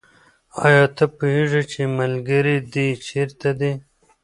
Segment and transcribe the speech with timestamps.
[0.65, 3.71] آیا ته پوهېږې چې ملګري دې چېرته دي؟